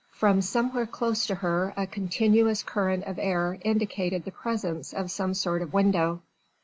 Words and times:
From 0.13 0.41
somewhere 0.41 0.87
close 0.87 1.27
to 1.27 1.35
her 1.35 1.75
a 1.77 1.85
continuous 1.85 2.63
current 2.63 3.03
of 3.03 3.19
air 3.19 3.59
indicated 3.63 4.25
the 4.25 4.31
presence 4.31 4.93
of 4.95 5.11
some 5.11 5.35
sort 5.35 5.61
of 5.61 5.73
window. 5.73 6.23